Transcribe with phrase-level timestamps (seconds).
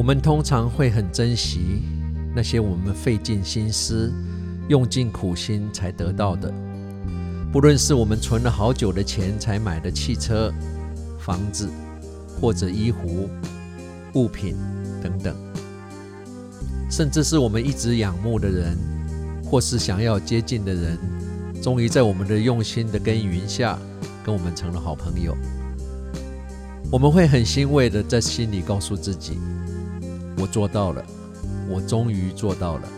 [0.00, 1.82] 我们通常会很珍惜
[2.34, 4.10] 那些我们费尽心思、
[4.66, 6.50] 用尽苦心才得到的，
[7.52, 10.50] 不论是我们存了好久的钱才买的汽车、
[11.18, 11.68] 房子，
[12.40, 13.28] 或者衣服、
[14.14, 14.56] 物品
[15.02, 15.36] 等等，
[16.90, 18.78] 甚至是我们一直仰慕的人，
[19.44, 20.98] 或是想要接近的人，
[21.62, 23.78] 终于在我们的用心的耕耘下，
[24.24, 25.36] 跟我们成了好朋友。
[26.92, 29.38] 我们会很欣慰的在心里告诉自己
[30.36, 31.04] ：“我做到了，
[31.68, 32.88] 我终于做到了。”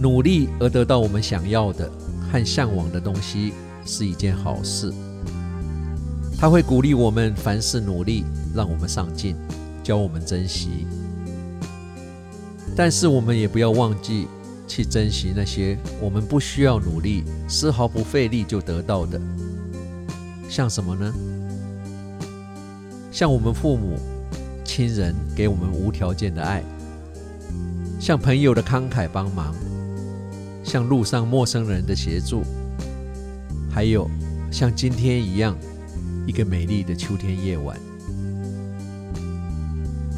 [0.00, 1.92] 努力而得到我们想要的
[2.32, 3.52] 和向往的东西
[3.84, 4.90] 是一件好事。
[6.38, 9.36] 它会鼓励我们凡事努力，让我们上进，
[9.82, 10.86] 教我们珍惜。
[12.74, 14.26] 但是我们也不要忘记
[14.66, 19.20] 去珍惜那些我们不需要努力、丝毫不费力就得到的。
[20.50, 21.14] 像什么呢？
[23.12, 23.96] 像我们父母、
[24.64, 26.64] 亲人给我们无条件的爱，
[28.00, 29.54] 像朋友的慷慨帮忙，
[30.64, 32.42] 像路上陌生人的协助，
[33.70, 34.10] 还有
[34.50, 35.56] 像今天一样
[36.26, 37.78] 一个美丽的秋天夜晚。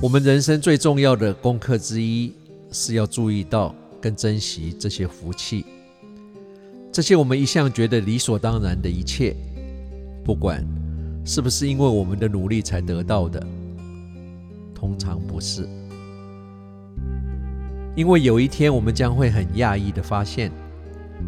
[0.01, 2.33] 我们人生最重要的功课之一，
[2.71, 5.67] 是要注意到跟珍惜这些福气，
[6.91, 9.37] 这些我们一向觉得理所当然的一切。
[10.25, 10.65] 不管
[11.25, 13.45] 是不是因为我们的努力才得到的，
[14.75, 15.69] 通常不是。
[17.95, 20.51] 因为有一天我们将会很讶异的发现，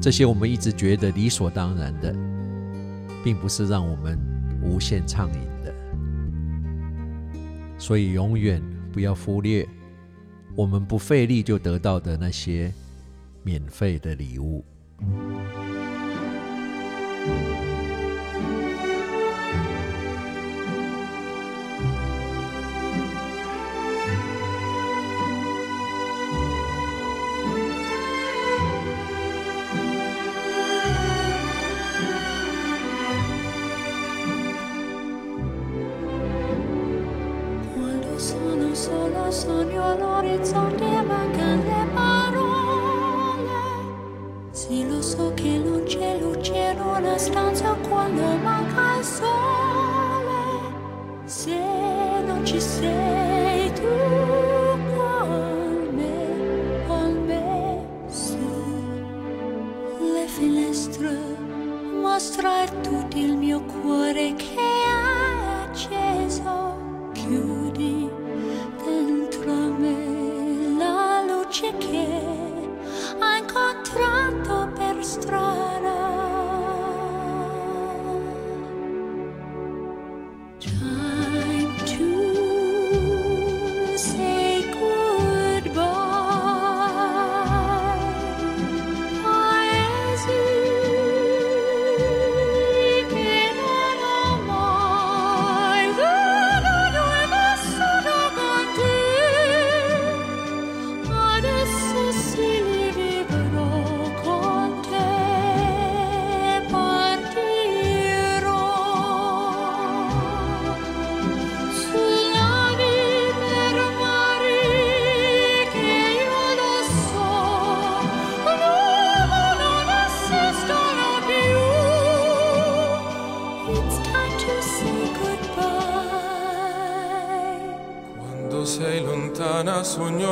[0.01, 2.15] 这些我们一直觉得理所当然的，
[3.23, 4.19] 并不是让我们
[4.63, 5.75] 无限畅饮的。
[7.79, 8.63] 所以永远
[8.93, 9.69] 不要忽略
[10.57, 12.73] 我们不费力就得到的那些
[13.43, 14.65] 免费的礼物。
[38.85, 43.53] solo sogno all'orizzonte e mancano le parole.
[44.51, 50.43] Sì, lo so che non c'è luce in una stanza quando manca il sole.
[51.25, 51.59] Se
[52.27, 53.89] non ci sei tu
[54.95, 58.37] con me, con me su
[60.13, 61.17] le finestre
[62.03, 66.77] mostrar tutto il mio cuore che è acceso
[67.15, 67.64] chiuso.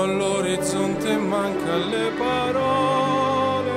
[0.00, 3.70] All'orizzonte, manca le parole.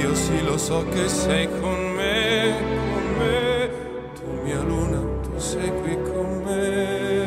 [0.00, 2.54] Io sì lo so che sei con me,
[2.90, 3.70] con me.
[4.14, 7.26] Tu mia luna, tu sei qui con me.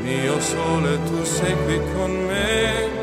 [0.00, 2.96] Mio sole, tu sei qui con me.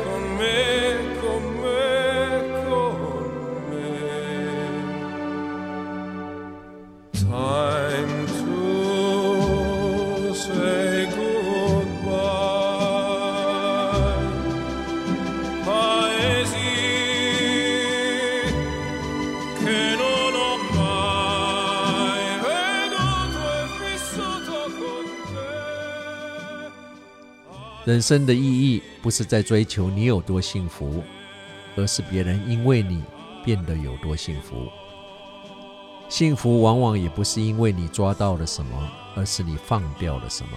[7.24, 7.53] che
[27.84, 31.04] 人生的意义不是在追求你有多幸福，
[31.76, 33.02] 而是别人因为你
[33.44, 34.68] 变得有多幸福。
[36.08, 40.56] 幸福往往也不是因为你抓到了什么，而是你放掉了什么。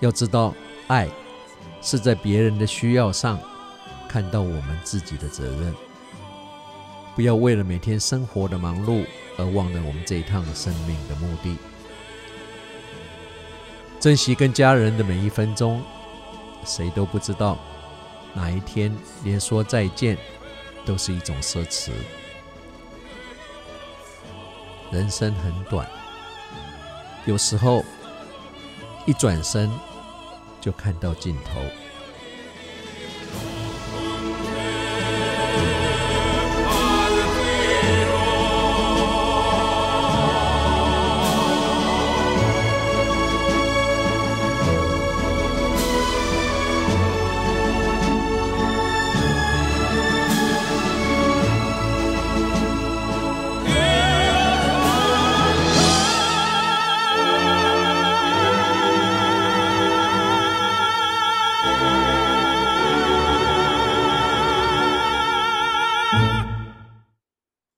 [0.00, 0.54] 要知道，
[0.86, 1.06] 爱
[1.82, 3.38] 是在别人的需要上
[4.08, 5.74] 看到我们自己的责任。
[7.14, 9.04] 不要为了每天生活的忙碌
[9.36, 11.54] 而忘了我们这一趟生命的目的。
[14.00, 15.82] 珍惜跟家人的每一分钟。
[16.64, 17.58] 谁都不知道
[18.34, 18.94] 哪一天
[19.24, 20.16] 连说再见
[20.84, 21.90] 都是一种奢侈。
[24.90, 25.86] 人生很短，
[27.26, 27.84] 有时候
[29.06, 29.70] 一转身
[30.60, 31.60] 就看到尽头。